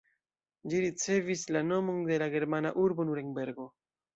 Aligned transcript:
Ĝi 0.71 0.79
ricevis 0.85 1.43
la 1.57 1.63
nomon 1.67 2.01
de 2.09 2.17
la 2.25 2.31
germana 2.37 2.75
urbo 2.89 3.07
Nurenbergo. 3.11 3.71